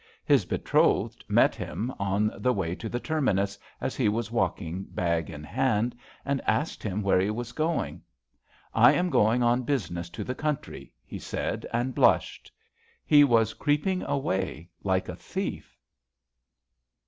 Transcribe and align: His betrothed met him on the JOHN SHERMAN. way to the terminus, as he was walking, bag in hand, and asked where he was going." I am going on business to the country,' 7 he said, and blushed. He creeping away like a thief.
His 0.25 0.45
betrothed 0.45 1.23
met 1.27 1.53
him 1.53 1.93
on 1.99 2.25
the 2.25 2.31
JOHN 2.31 2.31
SHERMAN. 2.39 2.55
way 2.57 2.73
to 2.75 2.89
the 2.89 2.99
terminus, 2.99 3.59
as 3.79 3.95
he 3.95 4.09
was 4.09 4.31
walking, 4.31 4.85
bag 4.89 5.29
in 5.29 5.43
hand, 5.43 5.95
and 6.25 6.41
asked 6.47 6.83
where 6.85 7.19
he 7.19 7.29
was 7.29 7.51
going." 7.51 8.01
I 8.73 8.93
am 8.93 9.11
going 9.11 9.43
on 9.43 9.61
business 9.61 10.09
to 10.17 10.23
the 10.23 10.33
country,' 10.33 10.87
7 11.05 11.05
he 11.05 11.19
said, 11.19 11.65
and 11.71 11.93
blushed. 11.93 12.51
He 13.05 13.23
creeping 13.59 14.01
away 14.01 14.71
like 14.83 15.07
a 15.07 15.15
thief. 15.15 15.77